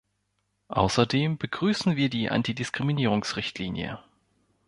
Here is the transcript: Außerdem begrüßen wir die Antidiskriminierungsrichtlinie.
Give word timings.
Außerdem 0.69 1.37
begrüßen 1.37 1.95
wir 1.95 2.09
die 2.09 2.31
Antidiskriminierungsrichtlinie. 2.31 3.99